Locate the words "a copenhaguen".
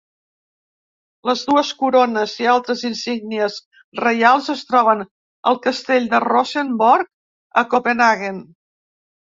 7.65-8.47